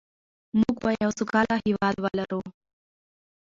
موږ 0.59 0.75
به 0.83 0.91
یو 1.03 1.11
سوکاله 1.19 1.55
هېواد 1.65 1.95
ولرو. 1.99 2.41